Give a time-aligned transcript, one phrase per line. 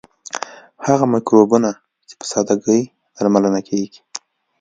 [0.85, 1.69] هغه مکروبونه
[2.07, 2.81] چې په ساده ګۍ
[3.15, 3.99] درملنه کیږي.